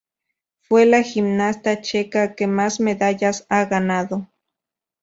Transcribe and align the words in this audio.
Fue 0.61 0.87
la 0.87 1.03
gimnasta 1.03 1.79
checa 1.81 2.33
que 2.33 2.47
más 2.47 2.79
medallas 2.79 3.45
ha 3.49 3.65
ganado. 3.65 4.27